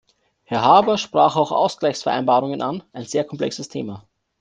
Herr 0.45 0.63
Harbour 0.63 0.97
sprach 0.97 1.35
auch 1.35 1.51
Ausgleichsvereinbarungen 1.51 2.63
an, 2.63 2.81
ein 2.91 3.05
sehr 3.05 3.23
komplexes 3.23 3.69
Thema. 3.69 4.03